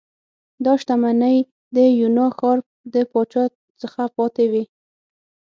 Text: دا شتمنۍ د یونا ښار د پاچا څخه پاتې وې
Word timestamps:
دا 0.63 0.73
شتمنۍ 0.81 1.37
د 1.75 1.77
یونا 1.99 2.27
ښار 2.37 2.57
د 2.93 2.95
پاچا 3.11 3.43
څخه 3.81 4.01
پاتې 4.17 4.45
وې 4.51 4.63